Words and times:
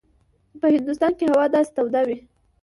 په 0.59 0.67
هندوستان 0.75 1.11
کې 1.19 1.25
هوا 1.33 1.45
داسې 1.55 1.71
توده 1.75 2.01
وي. 2.07 2.17